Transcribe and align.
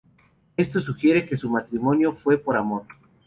Esto 0.57 0.79
sugiere 0.79 1.27
que 1.27 1.37
su 1.37 1.47
matrimonio 1.47 2.11
fue 2.11 2.39
por 2.39 2.57
amor. 2.57 2.85